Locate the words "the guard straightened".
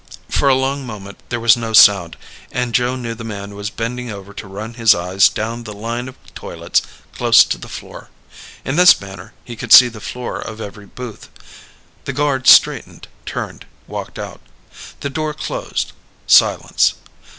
12.05-13.09